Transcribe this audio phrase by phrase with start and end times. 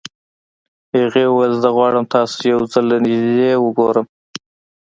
[0.97, 4.05] هغې وويل زه غواړم تاسو يو ځل له نږدې وګورم.